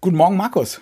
[0.00, 0.80] Guten Morgen, Markus.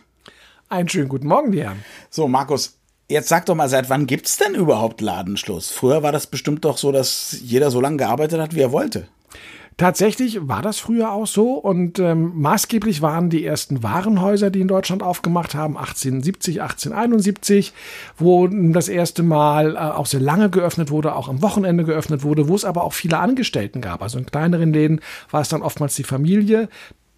[0.69, 1.75] Einen schönen guten Morgen dir.
[2.11, 2.77] So, Markus,
[3.09, 5.71] jetzt sag doch mal, seit wann gibt's denn überhaupt Ladenschluss?
[5.71, 9.09] Früher war das bestimmt doch so, dass jeder so lange gearbeitet hat, wie er wollte.
[9.79, 14.69] Tatsächlich war das früher auch so und ähm, maßgeblich waren die ersten Warenhäuser, die in
[14.69, 17.73] Deutschland aufgemacht haben, 1870, 1871,
[18.19, 22.49] wo das erste Mal äh, auch sehr lange geöffnet wurde, auch am Wochenende geöffnet wurde,
[22.49, 24.03] wo es aber auch viele Angestellten gab.
[24.03, 26.69] Also in kleineren Läden war es dann oftmals die Familie,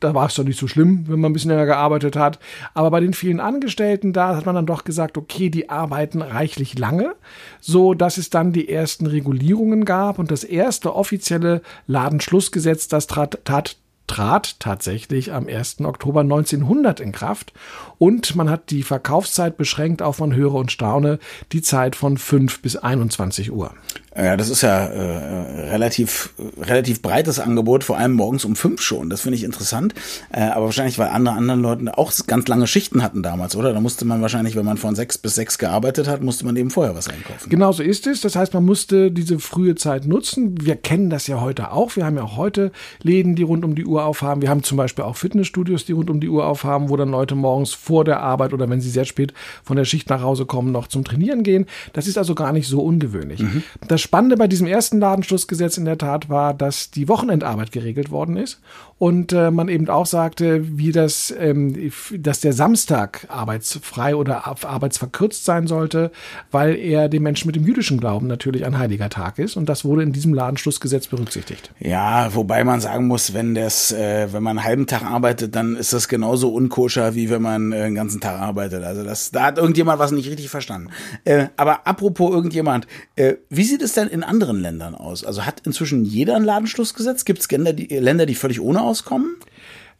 [0.00, 2.38] da war es doch nicht so schlimm, wenn man ein bisschen länger gearbeitet hat.
[2.74, 6.79] Aber bei den vielen Angestellten, da hat man dann doch gesagt, okay, die arbeiten reichlich
[6.79, 7.14] lange,
[7.61, 13.39] so dass es dann die ersten Regulierungen gab und das erste offizielle Ladenschlussgesetz, das trat,
[13.44, 15.80] tat, trat tatsächlich am 1.
[15.80, 17.53] Oktober 1900 in Kraft
[17.98, 21.18] und man hat die Verkaufszeit beschränkt auf, man höre und staune,
[21.53, 23.75] die Zeit von 5 bis 21 Uhr.
[24.18, 29.11] Ja, das ist ja äh, relativ relativ breites Angebot, vor allem morgens um fünf schon.
[29.11, 29.95] Das finde ich interessant.
[30.32, 33.73] Äh, aber wahrscheinlich, weil andere anderen Leute auch ganz lange Schichten hatten damals, oder?
[33.73, 36.70] Da musste man wahrscheinlich, wenn man von sechs bis sechs gearbeitet hat, musste man eben
[36.70, 37.48] vorher was einkaufen.
[37.48, 38.20] Genau so ist es.
[38.20, 40.55] Das heißt, man musste diese frühe Zeit nutzen.
[40.61, 41.95] Wir kennen das ja heute auch.
[41.95, 44.42] Wir haben ja auch heute Läden, die rund um die Uhr aufhaben.
[44.42, 47.37] Wir haben zum Beispiel auch Fitnessstudios, die rund um die Uhr aufhaben, wo dann Leute
[47.37, 50.73] morgens vor der Arbeit oder wenn sie sehr spät von der Schicht nach Hause kommen,
[50.73, 51.67] noch zum Trainieren gehen.
[51.92, 53.41] Das ist also gar nicht so ungewöhnlich.
[53.41, 53.62] Mhm.
[53.87, 58.39] Das Spannende bei diesem ersten Ladenschlussgesetz in der Tat war, dass die Wochenendarbeit geregelt worden
[58.39, 58.59] ist
[58.97, 65.45] und äh, man eben auch sagte, wie das, ähm, dass der Samstag arbeitsfrei oder arbeitsverkürzt
[65.45, 66.11] sein sollte,
[66.51, 69.84] weil er den Menschen mit dem jüdischen Glauben natürlich ein heiliger Tag ist und das
[69.84, 71.70] wurde in diesem Ladenschlussgesetz berücksichtigt.
[71.79, 75.77] Ja, wobei man sagen muss, wenn das, äh, wenn man einen halben Tag arbeitet, dann
[75.77, 78.84] ist das genauso unkoscher, wie wenn man äh, einen ganzen Tag arbeitet.
[78.84, 80.89] Also das, da hat irgendjemand was nicht richtig verstanden.
[81.27, 85.25] Äh, aber apropos irgendjemand, äh, wie sieht es denn in anderen Ländern aus?
[85.25, 87.25] Also hat inzwischen jeder ein Ladenschlussgesetz?
[87.25, 89.36] Gibt es Länder, die völlig ohne auskommen?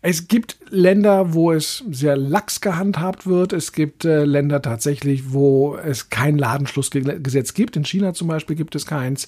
[0.01, 3.53] Es gibt Länder, wo es sehr lax gehandhabt wird.
[3.53, 7.75] Es gibt äh, Länder tatsächlich, wo es kein Ladenschlussgesetz gibt.
[7.75, 9.27] In China zum Beispiel gibt es keins.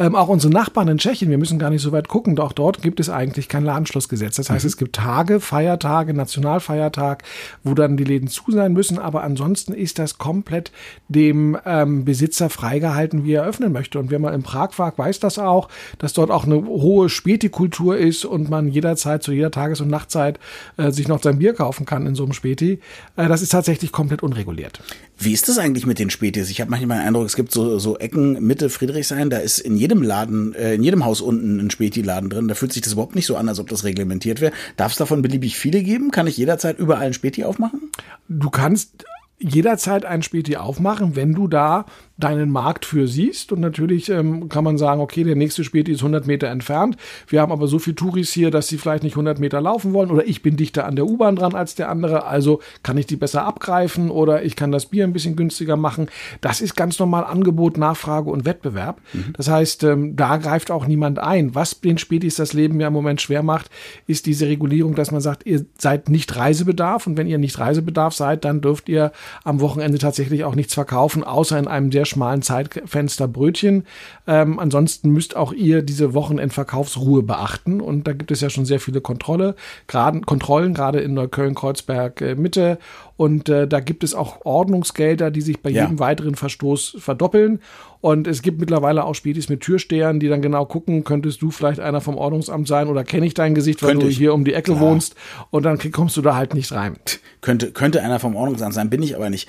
[0.00, 2.82] Ähm, auch unsere Nachbarn in Tschechien, wir müssen gar nicht so weit gucken, doch dort
[2.82, 4.34] gibt es eigentlich kein Ladenschlussgesetz.
[4.36, 4.68] Das heißt, mhm.
[4.68, 7.22] es gibt Tage, Feiertage, Nationalfeiertag,
[7.62, 8.98] wo dann die Läden zu sein müssen.
[8.98, 10.72] Aber ansonsten ist das komplett
[11.06, 14.00] dem ähm, Besitzer freigehalten, wie er öffnen möchte.
[14.00, 15.68] Und wer mal in Prag war, weiß das auch,
[15.98, 20.07] dass dort auch eine hohe Spätikultur ist und man jederzeit zu jeder Tages- und Nacht
[20.08, 20.38] Nachtzeit
[20.76, 22.80] äh, sich noch sein Bier kaufen kann in so einem Späti.
[23.16, 24.80] Äh, das ist tatsächlich komplett unreguliert.
[25.18, 26.50] Wie ist das eigentlich mit den Spätis?
[26.50, 29.76] Ich habe manchmal den Eindruck, es gibt so, so Ecken Mitte Friedrichshain, da ist in
[29.76, 32.48] jedem Laden, äh, in jedem Haus unten ein Späti-Laden drin.
[32.48, 34.52] Da fühlt sich das überhaupt nicht so an, als ob das reglementiert wäre.
[34.76, 36.10] Darf es davon beliebig viele geben?
[36.10, 37.90] Kann ich jederzeit überall ein Späti aufmachen?
[38.28, 39.04] Du kannst
[39.40, 41.86] jederzeit ein Späti aufmachen, wenn du da
[42.18, 43.52] deinen Markt für siehst.
[43.52, 46.96] Und natürlich ähm, kann man sagen, okay, der nächste Späti ist 100 Meter entfernt.
[47.28, 50.10] Wir haben aber so viel Touris hier, dass sie vielleicht nicht 100 Meter laufen wollen.
[50.10, 52.26] Oder ich bin dichter an der U-Bahn dran als der andere.
[52.26, 56.08] Also kann ich die besser abgreifen oder ich kann das Bier ein bisschen günstiger machen.
[56.40, 59.00] Das ist ganz normal Angebot, Nachfrage und Wettbewerb.
[59.12, 59.34] Mhm.
[59.36, 61.54] Das heißt, ähm, da greift auch niemand ein.
[61.54, 63.70] Was den Spätis das Leben ja im Moment schwer macht,
[64.08, 67.06] ist diese Regulierung, dass man sagt, ihr seid nicht Reisebedarf.
[67.06, 69.12] Und wenn ihr nicht Reisebedarf seid, dann dürft ihr
[69.44, 73.84] am Wochenende tatsächlich auch nichts verkaufen, außer in einem sehr schmalen Zeitfenster Brötchen.
[74.26, 77.80] Ähm, ansonsten müsst auch ihr diese Wochenendverkaufsruhe beachten.
[77.80, 79.54] Und da gibt es ja schon sehr viele Kontrolle,
[79.86, 82.78] grad, Kontrollen, gerade in Neukölln-Kreuzberg äh, Mitte.
[83.16, 85.82] Und äh, da gibt es auch Ordnungsgelder, die sich bei ja.
[85.82, 87.60] jedem weiteren Verstoß verdoppeln.
[88.00, 91.80] Und es gibt mittlerweile auch Spätis mit Türstehern, die dann genau gucken, könntest du vielleicht
[91.80, 94.54] einer vom Ordnungsamt sein oder kenne ich dein Gesicht, weil könnte du hier um die
[94.54, 94.80] Ecke Klar.
[94.80, 95.16] wohnst
[95.50, 96.96] und dann kommst du da halt nicht rein.
[97.40, 99.48] Könnte, könnte einer vom Ordnungsamt sein, bin ich aber nicht.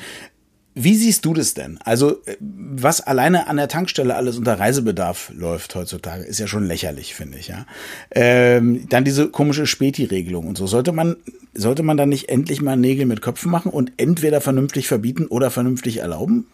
[0.76, 1.78] Wie siehst du das denn?
[1.84, 6.66] Also, äh, was alleine an der Tankstelle alles unter Reisebedarf läuft heutzutage, ist ja schon
[6.66, 7.66] lächerlich, finde ich, ja.
[8.12, 10.68] Ähm, dann diese komische Späti-Regelung und so.
[10.68, 11.18] Sollte man,
[11.54, 15.50] sollte man dann nicht endlich mal Nägel mit Köpfen machen und entweder vernünftig verbieten oder
[15.50, 16.48] vernünftig erlauben?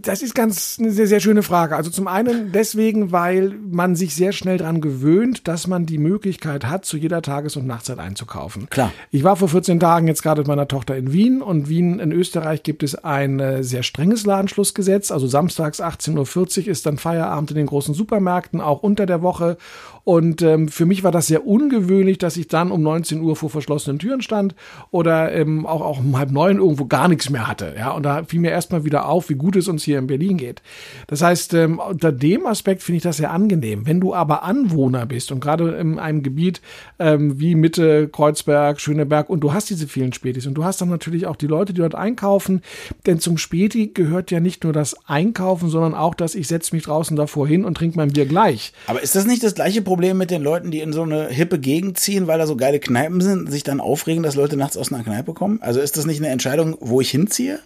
[0.00, 1.76] Das ist ganz eine sehr, sehr schöne Frage.
[1.76, 6.66] Also zum einen deswegen, weil man sich sehr schnell daran gewöhnt, dass man die Möglichkeit
[6.66, 8.68] hat, zu jeder Tages- und Nachtzeit einzukaufen.
[8.70, 8.92] Klar.
[9.10, 12.12] Ich war vor 14 Tagen jetzt gerade mit meiner Tochter in Wien und Wien in
[12.12, 15.12] Österreich gibt es ein äh, sehr strenges Ladenschlussgesetz.
[15.12, 19.56] Also samstags 18.40 Uhr ist dann Feierabend in den großen Supermärkten, auch unter der Woche.
[20.04, 23.50] Und ähm, für mich war das sehr ungewöhnlich, dass ich dann um 19 Uhr vor
[23.50, 24.54] verschlossenen Türen stand
[24.90, 27.74] oder ähm, auch, auch um halb neun irgendwo gar nichts mehr hatte.
[27.78, 30.38] Ja, und da fiel mir erstmal wieder auf, wie gut es uns hier in Berlin
[30.38, 30.60] geht.
[31.06, 33.86] Das heißt, ähm, unter dem Aspekt finde ich das sehr angenehm.
[33.86, 36.60] Wenn du aber Anwohner bist und gerade in einem Gebiet
[36.98, 40.88] ähm, wie Mitte, Kreuzberg, Schöneberg und du hast diese vielen Spätis und du hast dann
[40.88, 42.62] natürlich auch die Leute, die dort einkaufen,
[43.06, 46.84] denn zum Späti gehört ja nicht nur das Einkaufen, sondern auch, dass ich setze mich
[46.84, 48.72] draußen davor hin und trinke mein Bier gleich.
[48.88, 49.91] Aber ist das nicht das gleiche Problem?
[49.92, 52.80] Problem mit den Leuten, die in so eine hippe Gegend ziehen, weil da so geile
[52.80, 55.60] Kneipen sind, sich dann aufregen, dass Leute nachts aus einer Kneipe kommen?
[55.60, 57.60] Also ist das nicht eine Entscheidung, wo ich hinziehe?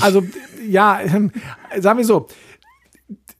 [0.00, 0.24] Also,
[0.68, 0.98] ja,
[1.78, 2.26] sagen wir so,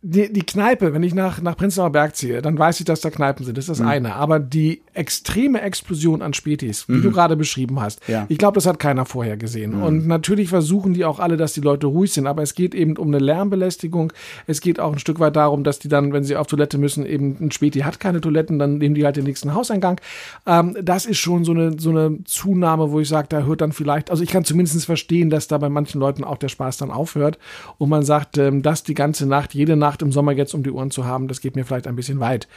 [0.06, 3.08] die, die Kneipe, wenn ich nach, nach Prenzlauer Berg ziehe, dann weiß ich, dass da
[3.08, 3.56] Kneipen sind.
[3.56, 3.88] Das ist das mhm.
[3.88, 4.14] eine.
[4.16, 7.02] Aber die extreme Explosion an Spätis, wie mhm.
[7.02, 8.26] du gerade beschrieben hast, ja.
[8.28, 9.76] ich glaube, das hat keiner vorher gesehen.
[9.76, 9.82] Mhm.
[9.82, 12.26] Und natürlich versuchen die auch alle, dass die Leute ruhig sind.
[12.26, 14.12] Aber es geht eben um eine Lärmbelästigung.
[14.46, 17.06] Es geht auch ein Stück weit darum, dass die dann, wenn sie auf Toilette müssen,
[17.06, 20.02] eben ein Späti hat keine Toiletten, dann nehmen die halt den nächsten Hauseingang.
[20.44, 23.72] Ähm, das ist schon so eine, so eine Zunahme, wo ich sage, da hört dann
[23.72, 26.90] vielleicht, also ich kann zumindest verstehen, dass da bei manchen Leuten auch der Spaß dann
[26.90, 27.38] aufhört
[27.78, 30.70] und man sagt, ähm, dass die ganze Nacht, jede Nacht im Sommer jetzt um die
[30.70, 32.48] Ohren zu haben, das geht mir vielleicht ein bisschen weit.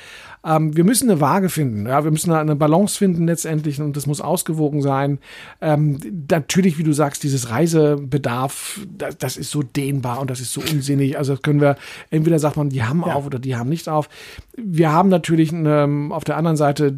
[0.46, 1.88] Ähm, wir müssen eine Waage finden.
[1.88, 5.20] Ja, wir müssen eine Balance finden letztendlich und das muss ausgewogen sein.
[5.62, 6.00] Ähm,
[6.32, 10.62] natürlich, wie du sagst, dieses Reisebedarf, das, das, ist so dehnbar und das ist so
[10.62, 11.18] unsinnig.
[11.18, 11.76] Also das können wir,
[12.10, 13.14] entweder sagt man, die haben ja.
[13.14, 14.10] auf oder die haben nicht auf.
[14.56, 16.92] Wir haben natürlich eine, auf der anderen Seite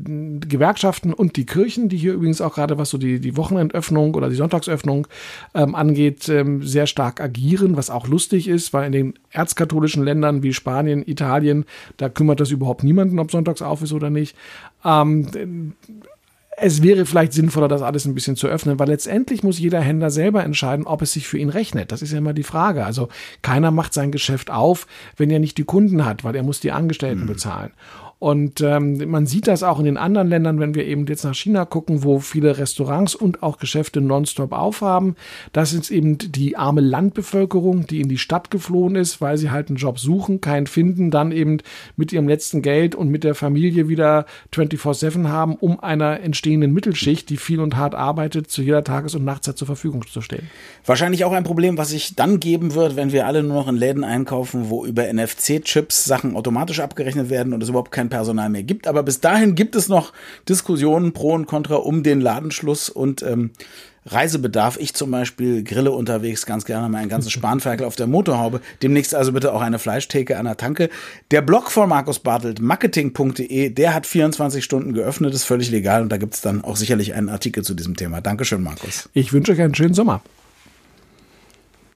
[0.49, 4.29] Gewerkschaften und die Kirchen, die hier übrigens auch gerade, was so die, die Wochenendöffnung oder
[4.29, 5.07] die Sonntagsöffnung
[5.55, 10.43] ähm, angeht, ähm, sehr stark agieren, was auch lustig ist, weil in den erzkatholischen Ländern
[10.43, 11.65] wie Spanien, Italien,
[11.97, 14.35] da kümmert das überhaupt niemanden, ob sonntags auf ist oder nicht.
[14.83, 15.75] Ähm,
[16.61, 20.09] es wäre vielleicht sinnvoller, das alles ein bisschen zu öffnen, weil letztendlich muss jeder Händler
[20.09, 21.91] selber entscheiden, ob es sich für ihn rechnet.
[21.91, 22.85] Das ist ja immer die Frage.
[22.85, 23.09] Also
[23.41, 24.87] keiner macht sein Geschäft auf,
[25.17, 27.27] wenn er nicht die Kunden hat, weil er muss die Angestellten mhm.
[27.27, 27.71] bezahlen.
[28.19, 31.33] Und ähm, man sieht das auch in den anderen Ländern, wenn wir eben jetzt nach
[31.33, 35.15] China gucken, wo viele Restaurants und auch Geschäfte nonstop aufhaben.
[35.53, 39.69] Das ist eben die arme Landbevölkerung, die in die Stadt geflohen ist, weil sie halt
[39.69, 41.59] einen Job suchen, keinen finden, dann eben
[41.95, 47.29] mit ihrem letzten Geld und mit der Familie wieder 24-7 haben, um einer entstehenden Mittelschicht,
[47.29, 50.49] die viel und hart arbeitet, zu jeder Tages- und Nachtzeit zur Verfügung zu stehen.
[50.85, 53.77] Wahrscheinlich auch ein Problem, was sich dann geben wird, wenn wir alle nur noch in
[53.77, 58.63] Läden einkaufen, wo über NFC-Chips Sachen automatisch abgerechnet werden und es überhaupt kein Personal mehr
[58.63, 58.87] gibt.
[58.87, 60.13] Aber bis dahin gibt es noch
[60.47, 63.51] Diskussionen pro und contra um den Ladenschluss und ähm,
[64.05, 64.77] Reisebedarf.
[64.79, 68.61] Ich zum Beispiel grille unterwegs ganz gerne mal einen ganzen Spanferkel auf der Motorhaube.
[68.81, 70.89] Demnächst also bitte auch eine Fleischtheke an der Tanke.
[71.31, 76.11] Der Blog von Markus Bartelt, marketing.de, der hat 24 Stunden geöffnet, ist völlig legal und
[76.11, 78.21] da gibt es dann auch sicherlich einen Artikel zu diesem Thema.
[78.21, 79.09] Dankeschön, Markus.
[79.13, 80.21] Ich wünsche euch einen schönen Sommer.